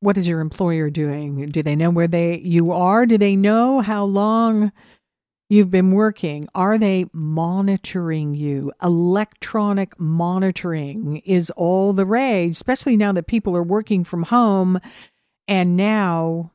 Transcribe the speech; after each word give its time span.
what 0.00 0.18
is 0.18 0.28
your 0.28 0.40
employer 0.40 0.90
doing? 0.90 1.50
Do 1.50 1.62
they 1.62 1.76
know 1.76 1.90
where 1.90 2.08
they 2.08 2.38
you 2.38 2.72
are? 2.72 3.06
Do 3.06 3.18
they 3.18 3.36
know 3.36 3.80
how 3.80 4.04
long 4.04 4.72
you've 5.48 5.70
been 5.70 5.90
working? 5.90 6.48
Are 6.54 6.78
they 6.78 7.06
monitoring 7.12 8.34
you? 8.34 8.72
Electronic 8.82 9.98
monitoring 9.98 11.16
is 11.18 11.50
all 11.50 11.92
the 11.92 12.06
rage, 12.06 12.52
especially 12.52 12.96
now 12.96 13.12
that 13.12 13.26
people 13.26 13.56
are 13.56 13.62
working 13.62 14.04
from 14.04 14.24
home 14.24 14.80
and 15.48 15.76
now 15.76 16.52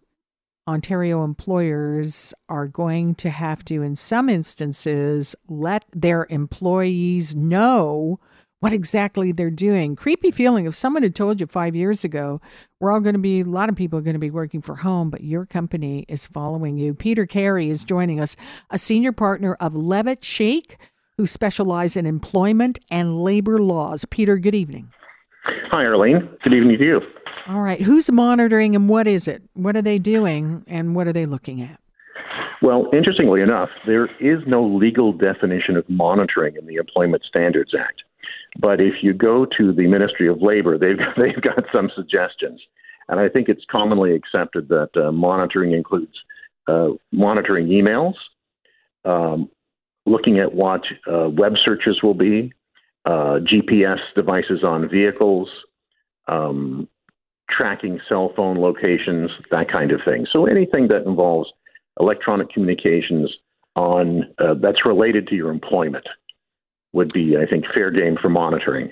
Ontario 0.67 1.25
employers 1.25 2.33
are 2.47 2.67
going 2.67 3.15
to 3.15 3.29
have 3.29 3.65
to, 3.65 3.81
in 3.81 3.95
some 3.97 4.29
instances, 4.29 5.35
let 5.49 5.83
their 5.93 6.25
employees 6.29 7.35
know 7.35 8.19
what 8.63 8.71
exactly 8.71 9.33
they're 9.33 9.51
doing. 9.51 9.93
Creepy 9.93 10.31
feeling 10.31 10.65
if 10.65 10.73
someone 10.73 11.03
had 11.03 11.13
told 11.13 11.41
you 11.41 11.45
five 11.45 11.75
years 11.75 12.05
ago, 12.05 12.39
we're 12.79 12.93
all 12.93 13.01
going 13.01 13.13
to 13.13 13.19
be, 13.19 13.41
a 13.41 13.43
lot 13.43 13.67
of 13.67 13.75
people 13.75 13.99
are 13.99 14.01
going 14.01 14.13
to 14.13 14.19
be 14.19 14.31
working 14.31 14.61
for 14.61 14.77
home, 14.77 15.09
but 15.09 15.21
your 15.21 15.45
company 15.45 16.05
is 16.07 16.27
following 16.27 16.77
you. 16.77 16.93
Peter 16.93 17.25
Carey 17.25 17.69
is 17.69 17.83
joining 17.83 18.21
us, 18.21 18.37
a 18.69 18.77
senior 18.77 19.11
partner 19.11 19.55
of 19.55 19.75
Levitt 19.75 20.23
Sheikh, 20.23 20.77
who 21.17 21.27
specialize 21.27 21.97
in 21.97 22.05
employment 22.05 22.79
and 22.89 23.21
labor 23.21 23.59
laws. 23.59 24.05
Peter, 24.05 24.37
good 24.37 24.55
evening. 24.55 24.89
Hi, 25.69 25.83
Arlene. 25.83 26.29
Good 26.41 26.53
evening 26.53 26.77
to 26.77 26.85
you. 26.85 27.01
All 27.49 27.59
right. 27.59 27.81
Who's 27.81 28.09
monitoring 28.13 28.77
and 28.77 28.87
what 28.87 29.07
is 29.07 29.27
it? 29.27 29.43
What 29.55 29.75
are 29.75 29.81
they 29.81 29.99
doing 29.99 30.63
and 30.67 30.95
what 30.95 31.05
are 31.07 31.13
they 31.13 31.25
looking 31.25 31.61
at? 31.61 31.81
Well, 32.61 32.87
interestingly 32.93 33.41
enough, 33.41 33.67
there 33.85 34.05
is 34.21 34.39
no 34.47 34.65
legal 34.65 35.11
definition 35.11 35.75
of 35.75 35.83
monitoring 35.89 36.55
in 36.55 36.65
the 36.65 36.75
Employment 36.75 37.23
Standards 37.27 37.73
Act. 37.77 38.03
But 38.59 38.79
if 38.79 38.95
you 39.01 39.13
go 39.13 39.45
to 39.57 39.73
the 39.73 39.87
Ministry 39.87 40.27
of 40.27 40.41
Labor, 40.41 40.77
they've 40.77 40.97
they've 41.17 41.41
got 41.41 41.65
some 41.73 41.89
suggestions, 41.95 42.61
and 43.09 43.19
I 43.19 43.29
think 43.29 43.49
it's 43.49 43.65
commonly 43.69 44.13
accepted 44.15 44.69
that 44.69 44.89
uh, 44.95 45.11
monitoring 45.11 45.73
includes 45.73 46.13
uh, 46.67 46.89
monitoring 47.11 47.67
emails, 47.67 48.13
um, 49.05 49.49
looking 50.05 50.39
at 50.39 50.53
what 50.53 50.81
uh, 51.11 51.29
web 51.29 51.53
searches 51.63 52.01
will 52.01 52.13
be, 52.13 52.53
uh, 53.05 53.39
GPS 53.39 53.99
devices 54.15 54.63
on 54.63 54.89
vehicles, 54.89 55.49
um, 56.27 56.87
tracking 57.49 57.99
cell 58.07 58.31
phone 58.35 58.59
locations, 58.59 59.29
that 59.51 59.69
kind 59.69 59.91
of 59.91 59.99
thing. 60.05 60.25
So 60.31 60.45
anything 60.45 60.87
that 60.87 61.05
involves 61.05 61.51
electronic 61.99 62.49
communications 62.49 63.29
on 63.75 64.23
uh, 64.39 64.53
that's 64.53 64.85
related 64.85 65.27
to 65.27 65.35
your 65.35 65.49
employment 65.49 66.05
would 66.93 67.11
be, 67.11 67.37
I 67.37 67.45
think, 67.45 67.65
fair 67.73 67.91
game 67.91 68.17
for 68.21 68.29
monitoring. 68.29 68.91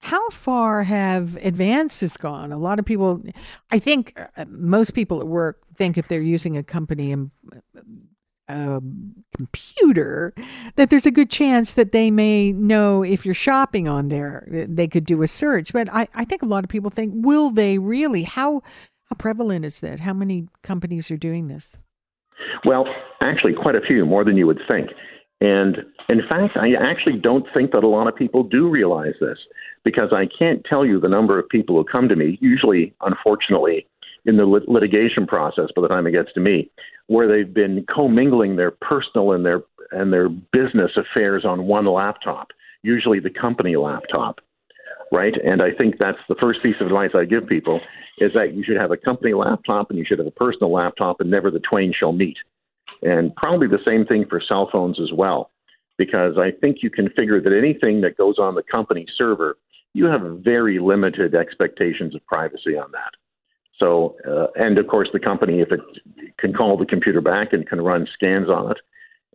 How 0.00 0.30
far 0.30 0.82
have 0.82 1.36
advances 1.36 2.16
gone? 2.16 2.50
A 2.50 2.58
lot 2.58 2.80
of 2.80 2.84
people, 2.84 3.22
I 3.70 3.78
think 3.78 4.18
uh, 4.36 4.44
most 4.48 4.90
people 4.94 5.20
at 5.20 5.28
work 5.28 5.60
think 5.76 5.96
if 5.96 6.08
they're 6.08 6.20
using 6.20 6.56
a 6.56 6.62
company 6.62 7.12
and 7.12 7.30
a 8.48 8.80
computer 9.36 10.34
that 10.76 10.90
there's 10.90 11.06
a 11.06 11.10
good 11.10 11.30
chance 11.30 11.74
that 11.74 11.92
they 11.92 12.10
may 12.10 12.52
know 12.52 13.02
if 13.02 13.24
you're 13.24 13.34
shopping 13.34 13.88
on 13.88 14.08
there 14.08 14.46
they 14.68 14.88
could 14.88 15.04
do 15.04 15.22
a 15.22 15.26
search. 15.26 15.72
But 15.72 15.92
i, 15.92 16.08
I 16.14 16.24
think 16.24 16.42
a 16.42 16.46
lot 16.46 16.64
of 16.64 16.70
people 16.70 16.90
think 16.90 17.12
will 17.16 17.50
they 17.50 17.78
really? 17.78 18.24
How 18.24 18.62
how 19.04 19.16
prevalent 19.16 19.64
is 19.64 19.80
that? 19.80 20.00
How 20.00 20.12
many 20.12 20.48
companies 20.62 21.10
are 21.10 21.16
doing 21.16 21.48
this? 21.48 21.76
Well 22.64 22.86
actually 23.20 23.54
quite 23.54 23.76
a 23.76 23.80
few 23.80 24.04
more 24.04 24.24
than 24.24 24.36
you 24.36 24.46
would 24.46 24.60
think. 24.68 24.90
And 25.40 25.78
in 26.08 26.20
fact, 26.28 26.56
I 26.56 26.72
actually 26.74 27.18
don't 27.18 27.46
think 27.54 27.72
that 27.72 27.84
a 27.84 27.88
lot 27.88 28.08
of 28.08 28.16
people 28.16 28.42
do 28.42 28.68
realize 28.68 29.14
this 29.20 29.38
because 29.84 30.12
I 30.12 30.26
can't 30.26 30.64
tell 30.64 30.84
you 30.84 31.00
the 31.00 31.08
number 31.08 31.38
of 31.38 31.48
people 31.48 31.76
who 31.76 31.84
come 31.84 32.08
to 32.08 32.16
me, 32.16 32.38
usually, 32.40 32.94
unfortunately, 33.00 33.86
in 34.24 34.36
the 34.36 34.44
lit- 34.44 34.68
litigation 34.68 35.26
process 35.26 35.68
by 35.74 35.82
the 35.82 35.88
time 35.88 36.06
it 36.06 36.12
gets 36.12 36.32
to 36.34 36.40
me, 36.40 36.70
where 37.08 37.28
they've 37.28 37.52
been 37.52 37.84
commingling 37.92 38.56
their 38.56 38.70
personal 38.70 39.32
and 39.32 39.44
their 39.44 39.62
and 39.90 40.12
their 40.12 40.28
business 40.28 40.92
affairs 40.96 41.44
on 41.44 41.66
one 41.66 41.84
laptop, 41.84 42.48
usually 42.82 43.20
the 43.20 43.28
company 43.28 43.76
laptop, 43.76 44.40
right? 45.10 45.34
And 45.44 45.60
I 45.60 45.70
think 45.70 45.96
that's 45.98 46.18
the 46.30 46.34
first 46.40 46.62
piece 46.62 46.76
of 46.80 46.86
advice 46.86 47.10
I 47.14 47.26
give 47.26 47.46
people 47.46 47.80
is 48.18 48.32
that 48.34 48.54
you 48.54 48.64
should 48.64 48.78
have 48.78 48.90
a 48.90 48.96
company 48.96 49.34
laptop 49.34 49.90
and 49.90 49.98
you 49.98 50.04
should 50.06 50.18
have 50.18 50.26
a 50.26 50.32
personal 50.32 50.72
laptop, 50.72 51.20
and 51.20 51.30
never 51.30 51.50
the 51.50 51.60
twain 51.60 51.92
shall 51.92 52.12
meet. 52.12 52.38
And 53.02 53.34
probably 53.36 53.66
the 53.66 53.82
same 53.84 54.06
thing 54.06 54.24
for 54.30 54.40
cell 54.40 54.68
phones 54.72 54.98
as 55.00 55.12
well, 55.12 55.50
because 55.98 56.34
I 56.38 56.50
think 56.50 56.78
you 56.82 56.90
can 56.90 57.08
figure 57.10 57.40
that 57.40 57.52
anything 57.52 58.00
that 58.00 58.16
goes 58.16 58.38
on 58.38 58.54
the 58.54 58.62
company 58.62 59.06
server, 59.16 59.56
you 59.94 60.06
have 60.06 60.22
very 60.42 60.78
limited 60.78 61.34
expectations 61.34 62.14
of 62.14 62.24
privacy 62.26 62.76
on 62.76 62.90
that. 62.92 63.12
So, 63.78 64.16
uh, 64.28 64.46
and 64.54 64.78
of 64.78 64.86
course, 64.86 65.08
the 65.12 65.18
company, 65.18 65.60
if 65.60 65.72
it 65.72 65.80
can 66.38 66.54
call 66.54 66.76
the 66.76 66.86
computer 66.86 67.20
back 67.20 67.52
and 67.52 67.68
can 67.68 67.80
run 67.80 68.06
scans 68.14 68.48
on 68.48 68.70
it, 68.70 68.78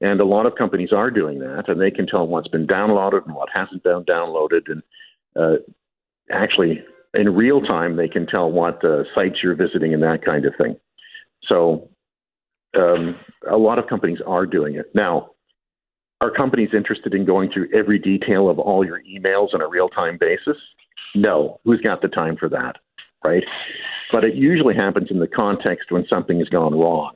and 0.02 0.22
a 0.22 0.26
lot 0.26 0.46
of 0.46 0.56
companies 0.56 0.94
are 0.94 1.12
doing 1.12 1.40
that, 1.40 1.66
and 1.68 1.82
they 1.82 1.92
can 1.92 2.08
tell 2.08 2.28
what's 2.28 2.48
been 2.48 2.68
downloaded 2.68 3.26
and 3.26 3.36
what 3.36 3.50
hasn't 3.54 3.84
been 3.84 4.04
downloaded, 4.04 4.62
and 4.68 4.84
uh, 5.36 5.58
actually, 6.32 6.84
in 7.14 7.36
real 7.36 7.62
time, 7.62 7.96
they 7.96 8.08
can 8.08 8.26
tell 8.26 8.52
what 8.52 8.84
uh, 8.84 9.04
sites 9.14 9.38
you're 9.44 9.56
visiting 9.56 9.94
and 9.94 10.04
that 10.04 10.24
kind 10.24 10.46
of 10.46 10.54
thing. 10.58 10.76
So, 11.48 11.90
um, 12.78 13.20
a 13.50 13.58
lot 13.58 13.80
of 13.80 13.88
companies 13.88 14.20
are 14.26 14.46
doing 14.46 14.76
it. 14.76 14.94
Now, 14.94 15.32
are 16.22 16.32
companies 16.32 16.70
interested 16.74 17.14
in 17.14 17.26
going 17.26 17.52
through 17.52 17.70
every 17.74 18.00
detail 18.00 18.50
of 18.50 18.60
all 18.60 18.86
your 18.86 19.02
emails 19.04 19.54
on 19.54 19.62
a 19.62 19.68
real 19.68 19.90
time 19.90 20.18
basis? 20.20 20.58
No. 21.16 21.60
Who's 21.64 21.82
got 21.82 22.02
the 22.02 22.08
time 22.08 22.38
for 22.38 22.50
that? 22.50 22.78
Right? 23.24 23.44
But 24.12 24.24
it 24.24 24.36
usually 24.36 24.76
happens 24.76 25.10
in 25.12 25.20
the 25.20 25.28
context 25.28 25.92
when 25.92 26.06
something 26.10 26.40
has 26.40 26.50
gone 26.50 26.74
wrong, 26.74 27.14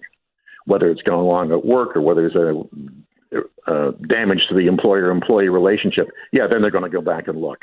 whether 0.65 0.89
it's 0.89 1.01
gone 1.01 1.25
wrong 1.25 1.51
at 1.51 1.65
work 1.65 1.95
or 1.95 2.01
whether 2.01 2.29
there's 2.29 2.35
a, 2.35 3.71
a 3.71 3.91
damage 4.07 4.41
to 4.49 4.55
the 4.55 4.67
employer 4.67 5.09
employee 5.09 5.49
relationship. 5.49 6.07
Yeah, 6.31 6.47
then 6.49 6.61
they're 6.61 6.71
going 6.71 6.83
to 6.83 6.89
go 6.89 7.01
back 7.01 7.27
and 7.27 7.39
look 7.39 7.59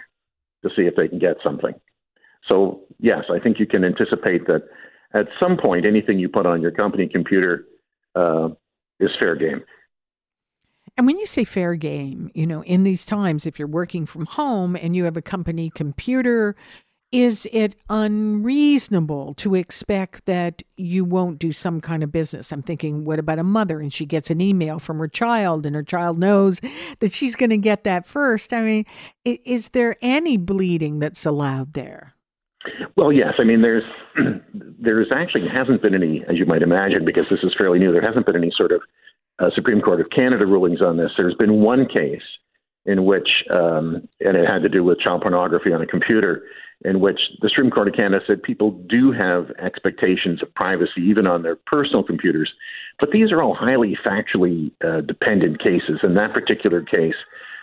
to 0.63 0.71
see 0.75 0.83
if 0.83 0.97
they 0.97 1.09
can 1.09 1.19
get 1.19 1.37
something. 1.43 1.75
So, 2.49 2.81
yes, 2.99 3.25
I 3.31 3.39
think 3.39 3.61
you 3.61 3.67
can 3.67 3.85
anticipate 3.85 4.47
that 4.47 4.63
at 5.15 5.27
some 5.39 5.57
point, 5.57 5.87
anything 5.87 6.19
you 6.19 6.29
put 6.29 6.47
on 6.47 6.63
your 6.63 6.71
company 6.71 7.09
computer 7.09 7.65
uh, 8.15 8.49
is 9.01 9.11
fair 9.19 9.37
game. 9.37 9.63
And 10.99 11.07
when 11.07 11.21
you 11.21 11.27
say 11.27 11.45
fair 11.45 11.77
game, 11.77 12.29
you 12.35 12.45
know, 12.45 12.65
in 12.65 12.83
these 12.83 13.05
times, 13.07 13.47
if 13.47 13.57
you're 13.57 13.69
working 13.69 14.05
from 14.05 14.27
home 14.27 14.75
and 14.75 14.97
you 14.97 15.05
have 15.05 15.17
a 15.17 15.23
company 15.23 15.71
computer, 15.71 16.57
is 17.13 17.47
it 17.53 17.77
unreasonable 17.89 19.35
to 19.35 19.55
expect 19.55 20.27
that 20.27 20.61
you 20.77 21.05
won't 21.05 21.39
do 21.39 21.53
some 21.53 21.81
kind 21.81 22.03
of 22.03 22.11
business? 22.11 22.51
I'm 22.51 22.63
thinking, 22.63 23.05
what 23.05 23.21
about 23.21 23.39
a 23.39 23.45
mother 23.45 23.79
and 23.79 23.93
she 23.93 24.07
gets 24.07 24.29
an 24.29 24.41
email 24.41 24.81
from 24.81 24.99
her 24.99 25.07
child 25.07 25.67
and 25.67 25.77
her 25.77 25.85
child 25.85 26.19
knows 26.19 26.61
that 26.99 27.13
she's 27.13 27.37
going 27.37 27.51
to 27.51 27.59
get 27.59 27.85
that 27.85 28.05
first? 28.05 28.53
I 28.53 28.63
mean, 28.63 28.85
is 29.25 29.69
there 29.69 29.95
any 30.03 30.37
bleeding 30.37 30.99
that's 30.99 31.25
allowed 31.25 31.75
there? 31.75 32.15
Well, 32.97 33.13
yes. 33.13 33.35
I 33.39 33.45
mean, 33.45 33.63
there's 33.63 33.85
there's 34.81 35.13
actually 35.15 35.47
hasn't 35.47 35.81
been 35.81 35.95
any, 35.95 36.25
as 36.29 36.37
you 36.37 36.45
might 36.45 36.63
imagine, 36.63 37.05
because 37.05 37.27
this 37.31 37.45
is 37.45 37.55
fairly 37.57 37.79
new. 37.79 37.93
There 37.93 38.03
hasn't 38.03 38.27
been 38.27 38.35
any 38.35 38.51
sort 38.57 38.73
of 38.73 38.83
uh, 39.39 39.51
Supreme 39.55 39.81
Court 39.81 40.01
of 40.01 40.11
Canada 40.11 40.47
rulings 40.47 40.83
on 40.83 40.97
this. 40.97 41.11
There's 41.17 41.35
been 41.35 41.61
one 41.61 41.87
case 41.87 42.23
in 42.87 43.05
which, 43.05 43.29
um, 43.51 44.09
and 44.21 44.37
it 44.37 44.47
had 44.49 44.63
to 44.63 44.69
do 44.69 44.83
with 44.83 44.99
child 45.01 45.23
pornography 45.23 45.73
on 45.73 45.83
a 45.83 45.87
computer, 45.87 46.45
in 46.85 47.01
which 47.01 47.19
the 47.43 47.49
Supreme 47.49 47.71
Court 47.71 47.89
of 47.89 47.95
Canada 47.95 48.25
said 48.27 48.43
people 48.43 48.71
do 48.89 49.13
have 49.13 49.51
expectations 49.63 50.43
of 50.43 50.55
privacy 50.55 51.01
even 51.03 51.27
on 51.27 51.43
their 51.43 51.57
personal 51.57 52.05
computers, 52.05 52.53
but 53.01 53.11
these 53.11 53.33
are 53.33 53.43
all 53.43 53.55
highly 53.55 53.97
factually 54.07 54.71
uh, 54.85 55.01
dependent 55.01 55.61
cases. 55.61 56.01
In 56.03 56.15
that 56.15 56.33
particular 56.33 56.83
case, 56.83 57.17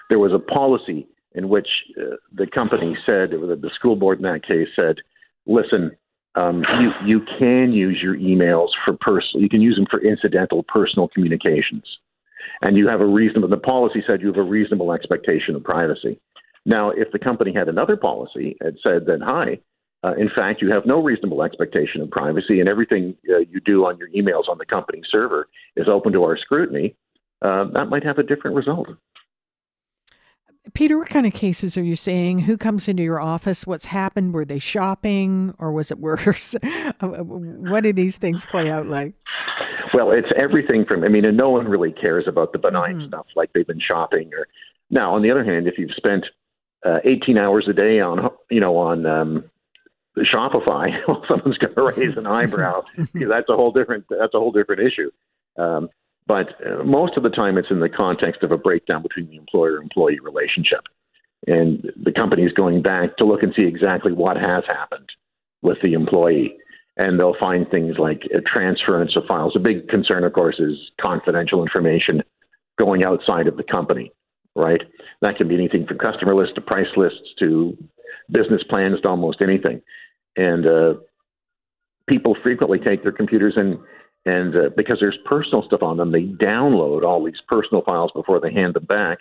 there 0.09 0.19
was 0.19 0.33
a 0.33 0.39
policy 0.39 1.07
in 1.33 1.49
which 1.49 1.67
uh, 1.97 2.15
the 2.33 2.47
company 2.47 2.95
said, 3.05 3.33
or 3.33 3.47
the, 3.47 3.55
the 3.55 3.71
school 3.73 3.95
board 3.95 4.19
in 4.19 4.23
that 4.23 4.45
case 4.45 4.67
said, 4.75 4.97
listen, 5.45 5.95
um, 6.35 6.63
you 6.79 6.91
you 7.05 7.21
can 7.39 7.71
use 7.71 7.99
your 8.01 8.15
emails 8.15 8.69
for 8.83 8.93
personal. 8.99 9.41
You 9.41 9.49
can 9.49 9.61
use 9.61 9.75
them 9.75 9.87
for 9.89 10.01
incidental 10.01 10.63
personal 10.63 11.07
communications, 11.07 11.85
and 12.61 12.77
you 12.77 12.87
have 12.87 13.01
a 13.01 13.05
reasonable. 13.05 13.47
The 13.47 13.57
policy 13.57 14.03
said 14.05 14.21
you 14.21 14.27
have 14.27 14.37
a 14.37 14.43
reasonable 14.43 14.91
expectation 14.91 15.55
of 15.55 15.63
privacy. 15.63 16.19
Now, 16.65 16.89
if 16.89 17.11
the 17.11 17.19
company 17.19 17.53
had 17.53 17.69
another 17.69 17.95
policy 17.95 18.57
and 18.59 18.77
said 18.81 19.05
that, 19.05 19.19
hi, 19.23 19.59
uh, 20.03 20.15
in 20.15 20.29
fact, 20.35 20.61
you 20.61 20.71
have 20.71 20.85
no 20.85 21.01
reasonable 21.01 21.43
expectation 21.43 22.01
of 22.01 22.09
privacy, 22.09 22.59
and 22.59 22.67
everything 22.67 23.15
uh, 23.29 23.39
you 23.39 23.59
do 23.63 23.85
on 23.85 23.97
your 23.97 24.09
emails 24.09 24.49
on 24.49 24.57
the 24.57 24.65
company 24.65 25.01
server 25.09 25.47
is 25.75 25.87
open 25.87 26.11
to 26.13 26.23
our 26.23 26.37
scrutiny, 26.37 26.95
uh, 27.41 27.65
that 27.73 27.85
might 27.85 28.03
have 28.03 28.17
a 28.17 28.23
different 28.23 28.55
result. 28.55 28.87
Peter, 30.73 30.97
what 30.97 31.09
kind 31.09 31.25
of 31.25 31.33
cases 31.33 31.77
are 31.77 31.83
you 31.83 31.95
seeing? 31.95 32.39
Who 32.39 32.57
comes 32.57 32.87
into 32.87 33.03
your 33.03 33.19
office? 33.19 33.67
What's 33.67 33.85
happened? 33.85 34.33
Were 34.33 34.45
they 34.45 34.59
shopping 34.59 35.53
or 35.59 35.71
was 35.71 35.91
it 35.91 35.99
worse? 35.99 36.55
what 36.99 37.83
do 37.83 37.93
these 37.93 38.17
things 38.17 38.45
play 38.45 38.69
out 38.69 38.87
like? 38.87 39.13
Well, 39.93 40.11
it's 40.11 40.27
everything 40.35 40.85
from, 40.85 41.03
I 41.03 41.07
mean, 41.07 41.23
and 41.23 41.37
no 41.37 41.49
one 41.49 41.67
really 41.67 41.91
cares 41.91 42.25
about 42.27 42.51
the 42.51 42.59
benign 42.59 42.97
mm-hmm. 42.97 43.07
stuff 43.07 43.27
like 43.35 43.53
they've 43.53 43.67
been 43.67 43.79
shopping 43.79 44.31
or. 44.33 44.47
Now, 44.91 45.15
on 45.15 45.23
the 45.23 45.31
other 45.31 45.43
hand, 45.43 45.67
if 45.67 45.79
you've 45.79 45.95
spent 45.95 46.25
uh, 46.85 46.99
18 47.03 47.37
hours 47.37 47.65
a 47.67 47.73
day 47.73 47.99
on, 47.99 48.29
you 48.51 48.59
know, 48.59 48.77
on 48.77 49.05
um, 49.05 49.49
Shopify, 50.17 50.91
well, 51.07 51.23
someone's 51.27 51.57
going 51.57 51.73
to 51.73 51.81
raise 51.81 52.17
an 52.17 52.27
eyebrow 52.27 52.83
because 52.95 53.29
that's 53.29 53.49
a 53.49 53.55
whole 53.55 53.71
different 53.71 54.05
that's 54.09 54.33
a 54.33 54.39
whole 54.39 54.51
different 54.51 54.81
issue. 54.81 55.11
Um, 55.57 55.89
but 56.27 56.49
uh, 56.65 56.83
most 56.83 57.17
of 57.17 57.23
the 57.23 57.29
time, 57.29 57.57
it's 57.57 57.71
in 57.71 57.79
the 57.79 57.89
context 57.89 58.43
of 58.43 58.51
a 58.51 58.57
breakdown 58.57 59.01
between 59.01 59.27
the 59.27 59.37
employer-employee 59.37 60.19
relationship, 60.19 60.81
and 61.47 61.91
the 62.01 62.11
company 62.11 62.43
is 62.43 62.51
going 62.53 62.81
back 62.81 63.17
to 63.17 63.25
look 63.25 63.43
and 63.43 63.53
see 63.55 63.63
exactly 63.63 64.11
what 64.11 64.37
has 64.37 64.63
happened 64.67 65.09
with 65.61 65.77
the 65.81 65.93
employee, 65.93 66.55
and 66.97 67.19
they'll 67.19 67.37
find 67.39 67.69
things 67.69 67.95
like 67.97 68.23
a 68.35 68.41
transference 68.41 69.15
of 69.15 69.23
files. 69.27 69.53
A 69.55 69.59
big 69.59 69.87
concern, 69.87 70.23
of 70.23 70.33
course, 70.33 70.59
is 70.59 70.77
confidential 70.99 71.61
information 71.61 72.21
going 72.77 73.03
outside 73.03 73.47
of 73.47 73.57
the 73.57 73.63
company. 73.63 74.11
Right? 74.57 74.81
That 75.21 75.35
can 75.35 75.49
be 75.49 75.55
anything 75.55 75.85
from 75.85 75.97
customer 75.97 76.33
lists 76.33 76.55
to 76.55 76.61
price 76.61 76.87
lists 76.95 77.19
to 77.39 77.77
business 78.31 78.63
plans 78.69 79.01
to 79.01 79.09
almost 79.09 79.41
anything 79.41 79.81
and 80.35 80.65
uh, 80.65 80.93
people 82.07 82.35
frequently 82.43 82.79
take 82.79 83.03
their 83.03 83.11
computers 83.11 83.53
and 83.55 83.77
and 84.25 84.55
uh, 84.55 84.69
because 84.75 84.97
there's 84.99 85.17
personal 85.25 85.63
stuff 85.63 85.83
on 85.83 85.97
them, 85.97 86.11
they 86.11 86.23
download 86.23 87.03
all 87.03 87.23
these 87.23 87.41
personal 87.47 87.83
files 87.83 88.11
before 88.13 88.39
they 88.39 88.51
hand 88.51 88.73
them 88.73 88.85
back. 88.85 89.19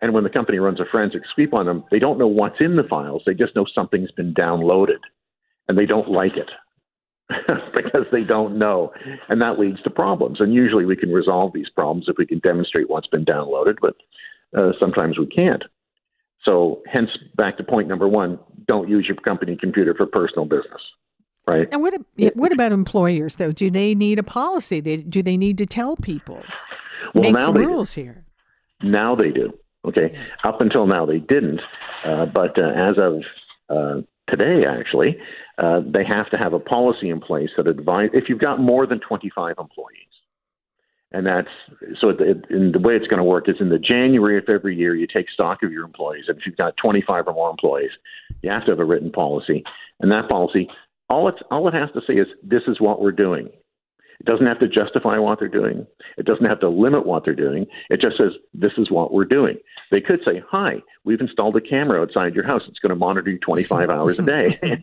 And 0.00 0.12
when 0.12 0.24
the 0.24 0.30
company 0.30 0.58
runs 0.58 0.80
a 0.80 0.84
forensic 0.90 1.22
sweep 1.34 1.54
on 1.54 1.66
them, 1.66 1.84
they 1.90 1.98
don't 1.98 2.18
know 2.18 2.28
what's 2.28 2.60
in 2.60 2.76
the 2.76 2.84
files. 2.84 3.22
They 3.26 3.34
just 3.34 3.56
know 3.56 3.66
something's 3.74 4.12
been 4.12 4.34
downloaded, 4.34 5.00
and 5.66 5.76
they 5.76 5.86
don't 5.86 6.10
like 6.10 6.36
it 6.36 6.50
because 7.74 8.06
they 8.12 8.22
don't 8.22 8.58
know, 8.58 8.92
and 9.28 9.40
that 9.40 9.58
leads 9.58 9.82
to 9.82 9.90
problems. 9.90 10.40
And 10.40 10.54
usually, 10.54 10.84
we 10.84 10.94
can 10.94 11.10
resolve 11.10 11.52
these 11.52 11.68
problems 11.68 12.06
if 12.08 12.16
we 12.16 12.26
can 12.26 12.38
demonstrate 12.38 12.88
what's 12.88 13.08
been 13.08 13.24
downloaded, 13.24 13.76
but 13.80 13.96
uh, 14.56 14.72
sometimes 14.78 15.18
we 15.18 15.26
can't. 15.26 15.64
So, 16.44 16.82
hence, 16.90 17.10
back 17.36 17.56
to 17.56 17.64
point 17.64 17.88
number 17.88 18.06
one: 18.06 18.38
don't 18.68 18.88
use 18.88 19.06
your 19.08 19.16
company 19.16 19.56
computer 19.60 19.94
for 19.94 20.06
personal 20.06 20.44
business. 20.44 20.82
Right. 21.48 21.66
And 21.72 21.82
what 21.82 21.94
what 22.34 22.52
about 22.52 22.72
employers 22.72 23.36
though? 23.36 23.52
Do 23.52 23.70
they 23.70 23.94
need 23.94 24.18
a 24.18 24.22
policy? 24.22 24.80
They, 24.80 24.98
do 24.98 25.22
they 25.22 25.38
need 25.38 25.56
to 25.58 25.66
tell 25.66 25.96
people? 25.96 26.42
Well, 27.14 27.22
Make 27.22 27.36
now 27.36 27.46
some 27.46 27.56
rules 27.56 27.94
do. 27.94 28.02
here. 28.02 28.24
Now 28.82 29.16
they 29.16 29.30
do. 29.30 29.54
Okay. 29.86 30.10
Yeah. 30.12 30.24
Up 30.44 30.60
until 30.60 30.86
now 30.86 31.06
they 31.06 31.18
didn't, 31.18 31.60
uh, 32.04 32.26
but 32.26 32.58
uh, 32.58 32.68
as 32.68 32.96
of 32.98 33.22
uh, 33.70 34.02
today, 34.28 34.66
actually, 34.68 35.16
uh, 35.56 35.80
they 35.86 36.04
have 36.04 36.28
to 36.32 36.36
have 36.36 36.52
a 36.52 36.58
policy 36.58 37.08
in 37.08 37.18
place 37.18 37.48
that 37.56 37.66
advise 37.66 38.10
if 38.12 38.24
you've 38.28 38.40
got 38.40 38.60
more 38.60 38.86
than 38.86 39.00
25 39.00 39.54
employees. 39.58 40.04
And 41.12 41.26
that's 41.26 41.48
so. 41.98 42.10
It, 42.10 42.20
it, 42.20 42.44
and 42.50 42.74
the 42.74 42.78
way 42.78 42.94
it's 42.94 43.06
going 43.06 43.18
to 43.18 43.24
work 43.24 43.48
is 43.48 43.56
in 43.58 43.70
the 43.70 43.78
January 43.78 44.36
of 44.36 44.44
every 44.50 44.76
year, 44.76 44.94
you 44.94 45.06
take 45.06 45.30
stock 45.30 45.62
of 45.62 45.72
your 45.72 45.86
employees, 45.86 46.24
and 46.28 46.36
if 46.36 46.44
you've 46.44 46.58
got 46.58 46.76
25 46.76 47.26
or 47.26 47.32
more 47.32 47.50
employees, 47.50 47.92
you 48.42 48.50
have 48.50 48.66
to 48.66 48.72
have 48.72 48.80
a 48.80 48.84
written 48.84 49.10
policy, 49.10 49.64
and 50.00 50.12
that 50.12 50.28
policy, 50.28 50.68
all 51.08 51.28
it 51.28 51.36
all 51.50 51.68
it 51.68 51.74
has 51.74 51.90
to 51.92 52.00
say 52.06 52.14
is 52.14 52.26
this 52.42 52.62
is 52.66 52.80
what 52.80 53.00
we're 53.00 53.12
doing. 53.12 53.48
It 54.20 54.26
doesn't 54.26 54.46
have 54.46 54.58
to 54.58 54.68
justify 54.68 55.16
what 55.18 55.38
they're 55.38 55.48
doing. 55.48 55.86
It 56.16 56.26
doesn't 56.26 56.44
have 56.44 56.58
to 56.60 56.68
limit 56.68 57.06
what 57.06 57.24
they're 57.24 57.34
doing. 57.34 57.66
It 57.88 58.00
just 58.00 58.16
says 58.16 58.32
this 58.52 58.72
is 58.76 58.90
what 58.90 59.12
we're 59.12 59.24
doing. 59.24 59.58
They 59.92 60.00
could 60.00 60.20
say, 60.24 60.42
"Hi, 60.50 60.82
we've 61.04 61.20
installed 61.20 61.56
a 61.56 61.60
camera 61.60 62.02
outside 62.02 62.34
your 62.34 62.44
house. 62.44 62.62
It's 62.68 62.80
going 62.80 62.90
to 62.90 62.96
monitor 62.96 63.30
you 63.30 63.38
25 63.38 63.90
hours 63.90 64.18
a 64.18 64.22
day." 64.22 64.58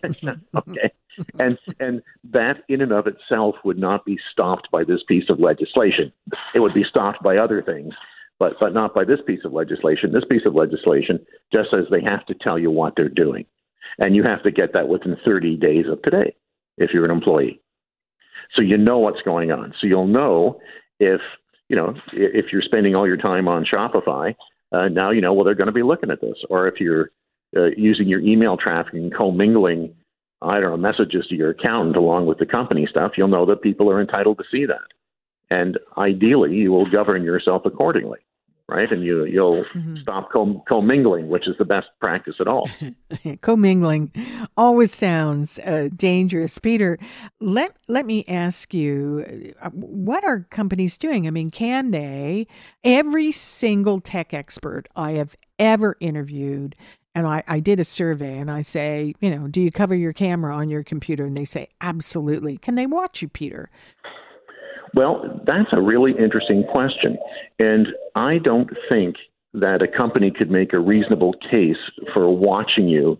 okay, 0.56 0.92
and 1.38 1.58
and 1.80 2.02
that 2.32 2.64
in 2.70 2.82
and 2.82 2.94
of 2.94 3.08
itself 3.08 3.56
would 3.66 3.78
not 3.78 4.06
be 4.06 4.18
stopped 4.32 4.72
by 4.72 4.84
this 4.86 5.04
piece 5.04 5.30
of 5.30 5.40
legislation. 5.40 6.14
It 6.54 6.60
would 6.60 6.74
be 6.74 6.86
stopped 6.90 7.22
by 7.22 7.38
other 7.38 7.62
things, 7.62 7.94
but 8.40 8.54
but 8.60 8.74
not 8.74 8.96
by 8.96 9.04
this 9.04 9.20
piece 9.28 9.44
of 9.44 9.52
legislation. 9.52 10.14
This 10.14 10.26
piece 10.30 10.46
of 10.46 10.56
legislation 10.56 11.20
just 11.52 11.72
says 11.72 11.86
they 11.92 12.04
have 12.04 12.26
to 12.28 12.34
tell 12.34 12.58
you 12.58 12.72
what 12.72 12.94
they're 12.96 13.10
doing, 13.10 13.46
and 14.00 14.16
you 14.16 14.24
have 14.24 14.44
to 14.44 14.52
get 14.52 14.74
that 14.74 14.88
within 14.88 15.16
30 15.24 15.58
days 15.58 15.86
of 15.90 16.02
today 16.02 16.36
if 16.78 16.92
you're 16.94 17.06
an 17.06 17.12
employee. 17.12 17.62
So 18.56 18.62
you 18.62 18.78
know 18.78 19.00
what's 19.00 19.22
going 19.22 19.52
on. 19.52 19.74
So 19.80 19.88
you'll 19.88 20.08
know 20.08 20.60
if 21.00 21.22
you 21.70 21.76
know 21.76 21.96
if 22.14 22.46
you're 22.52 22.62
spending 22.62 22.96
all 22.96 23.08
your 23.08 23.18
time 23.18 23.48
on 23.48 23.66
Shopify. 23.66 24.36
Uh, 24.72 24.88
now 24.90 25.12
you 25.12 25.22
know 25.22 25.34
well 25.34 25.46
they're 25.46 25.56
going 25.56 25.68
to 25.68 25.74
be 25.74 25.84
looking 25.84 26.12
at 26.12 26.22
this, 26.22 26.38
or 26.50 26.68
if 26.68 26.80
you're 26.80 27.12
uh, 27.56 27.70
using 27.78 28.08
your 28.08 28.20
email 28.20 28.58
traffic 28.58 28.94
and 28.94 29.14
commingling 29.14 29.94
I 30.42 30.60
don't 30.60 30.72
know, 30.72 30.78
messages 30.78 31.26
to 31.30 31.36
your 31.36 31.52
accountant 31.52 31.96
along 31.96 32.28
with 32.28 32.40
the 32.40 32.46
company 32.46 32.88
stuff, 32.90 33.14
you'll 33.18 33.28
know 33.28 33.46
that 33.48 33.62
people 33.62 33.90
are 33.90 34.02
entitled 34.02 34.38
to 34.38 34.44
see 34.52 34.66
that. 34.66 34.88
And 35.50 35.80
ideally, 35.98 36.54
you 36.54 36.72
will 36.72 36.90
govern 36.90 37.24
yourself 37.24 37.64
accordingly, 37.66 38.20
right? 38.68 38.92
And 38.92 39.04
you, 39.04 39.26
you'll 39.26 39.64
mm-hmm. 39.76 39.98
stop 40.02 40.32
com- 40.32 40.62
commingling, 40.68 41.30
which 41.30 41.48
is 41.48 41.56
the 41.58 41.66
best 41.66 41.88
practice 42.00 42.36
at 42.40 42.48
all. 42.48 42.70
commingling 43.42 44.12
always 44.58 44.94
sounds 44.94 45.60
uh, 45.60 45.90
dangerous. 45.96 46.58
Peter, 46.58 46.98
let, 47.40 47.76
let 47.88 48.06
me 48.06 48.26
ask 48.28 48.74
you 48.74 49.54
uh, 49.62 49.70
what 49.70 50.24
are 50.24 50.48
companies 50.50 50.98
doing? 50.98 51.28
I 51.28 51.32
mean, 51.32 51.52
can 51.52 51.92
they? 51.92 52.48
Every 52.84 53.32
single 53.32 54.00
tech 54.00 54.34
expert 54.34 54.88
I 54.96 55.12
have 55.14 55.36
ever 55.60 55.96
interviewed 56.00 56.76
and 57.16 57.26
I, 57.26 57.44
I 57.48 57.62
did 57.62 57.80
a 57.80 57.86
survey 57.86 58.38
and 58.38 58.52
I 58.52 58.60
say, 58.60 59.14
you 59.22 59.34
know, 59.34 59.48
do 59.48 59.62
you 59.62 59.72
cover 59.72 59.96
your 59.96 60.12
camera 60.12 60.54
on 60.54 60.70
your 60.70 60.84
computer? 60.84 61.26
And 61.26 61.38
they 61.38 61.46
say, 61.46 61.70
absolutely. 61.80 62.58
Can 62.58 62.76
they 62.76 62.86
watch 62.86 63.22
you, 63.22 63.30
Peter? 63.30 63.70
Well, 64.96 65.42
that's 65.46 65.74
a 65.74 65.82
really 65.82 66.14
interesting 66.18 66.64
question. 66.72 67.18
And 67.60 67.88
I 68.16 68.38
don't 68.38 68.70
think 68.88 69.18
that 69.54 69.82
a 69.82 69.88
company 69.88 70.32
could 70.32 70.50
make 70.50 70.72
a 70.72 70.80
reasonable 70.80 71.34
case 71.52 71.78
for 72.14 72.34
watching 72.34 72.88
you 72.88 73.20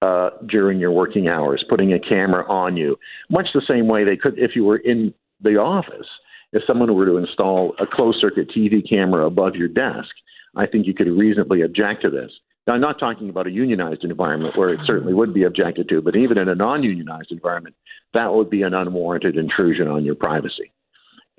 uh, 0.00 0.30
during 0.48 0.78
your 0.78 0.92
working 0.92 1.28
hours, 1.28 1.62
putting 1.68 1.92
a 1.92 2.00
camera 2.00 2.50
on 2.50 2.76
you, 2.76 2.96
much 3.28 3.48
the 3.52 3.62
same 3.68 3.86
way 3.86 4.02
they 4.02 4.16
could 4.16 4.38
if 4.38 4.52
you 4.56 4.64
were 4.64 4.78
in 4.78 5.12
the 5.42 5.56
office. 5.56 6.06
If 6.52 6.62
someone 6.66 6.94
were 6.94 7.06
to 7.06 7.18
install 7.18 7.74
a 7.78 7.86
closed 7.86 8.18
circuit 8.18 8.48
TV 8.48 8.86
camera 8.88 9.26
above 9.26 9.56
your 9.56 9.68
desk, 9.68 10.08
I 10.56 10.66
think 10.66 10.86
you 10.86 10.94
could 10.94 11.06
reasonably 11.06 11.60
object 11.62 12.02
to 12.02 12.10
this. 12.10 12.30
Now, 12.66 12.74
I'm 12.74 12.80
not 12.80 12.98
talking 12.98 13.28
about 13.28 13.46
a 13.46 13.50
unionized 13.50 14.04
environment 14.04 14.56
where 14.56 14.70
it 14.70 14.80
certainly 14.86 15.12
would 15.12 15.34
be 15.34 15.44
objected 15.44 15.88
to, 15.90 16.00
but 16.00 16.16
even 16.16 16.38
in 16.38 16.48
a 16.48 16.54
non 16.54 16.82
unionized 16.82 17.30
environment, 17.30 17.76
that 18.14 18.32
would 18.32 18.48
be 18.48 18.62
an 18.62 18.72
unwarranted 18.72 19.36
intrusion 19.36 19.86
on 19.86 20.04
your 20.04 20.14
privacy. 20.14 20.72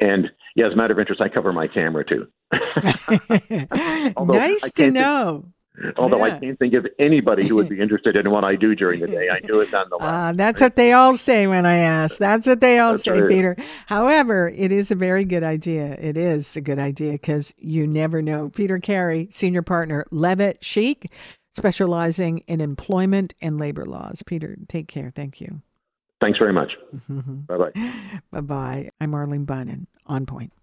And 0.02 0.30
yeah, 0.56 0.68
as 0.68 0.74
a 0.74 0.76
matter 0.76 0.94
of 0.94 1.00
interest, 1.00 1.22
I 1.22 1.30
cover 1.30 1.54
my 1.54 1.68
camera 1.68 2.04
too. 2.04 2.28
nice 4.26 4.72
to 4.72 4.92
know. 4.92 5.46
Think, 5.82 5.98
although 5.98 6.26
yeah. 6.26 6.36
I 6.36 6.40
can't 6.40 6.60
think 6.60 6.74
of 6.74 6.86
anybody 7.00 7.48
who 7.48 7.56
would 7.56 7.70
be 7.70 7.80
interested 7.80 8.18
in 8.18 8.30
what 8.30 8.44
I 8.44 8.56
do 8.56 8.76
during 8.76 9.00
the 9.00 9.08
day, 9.08 9.30
I 9.30 9.40
do 9.40 9.62
it 9.62 9.72
nonetheless. 9.72 10.10
Uh, 10.10 10.32
that's 10.36 10.60
right? 10.60 10.66
what 10.66 10.76
they 10.76 10.92
all 10.92 11.16
say 11.16 11.48
when 11.48 11.66
I 11.66 11.78
ask. 11.78 12.18
That's 12.18 12.46
what 12.46 12.60
they 12.60 12.80
all 12.80 12.94
that's 12.94 13.04
say, 13.04 13.22
Peter. 13.28 13.56
However, 13.86 14.50
it 14.50 14.72
is 14.72 14.92
a 14.92 14.96
very 14.96 15.24
good 15.24 15.44
idea. 15.44 15.96
It 16.00 16.18
is 16.18 16.58
a 16.58 16.62
good 16.62 16.80
idea 16.80 17.14
because 17.14 17.54
you 17.58 17.88
never 17.88 18.22
know. 18.22 18.50
Peter 18.50 18.80
Carey, 18.80 19.30
senior 19.32 19.62
partner, 19.62 20.06
Levitt 20.12 20.64
Sheikh, 20.64 21.10
specializing 21.56 22.40
in 22.48 22.60
employment 22.60 23.34
and 23.42 23.60
labor 23.60 23.86
laws. 23.86 24.24
Peter, 24.26 24.58
take 24.68 24.88
care. 24.88 25.12
Thank 25.16 25.40
you. 25.40 25.62
Thanks 26.22 26.40
very 26.40 26.54
much. 26.54 26.72
Bye 27.48 27.58
bye. 27.58 27.72
Bye 28.32 28.42
bye. 28.42 28.90
I'm 29.02 29.14
Arlene 29.14 29.46
Bynon, 29.46 29.88
On 30.06 30.26
Point. 30.26 30.54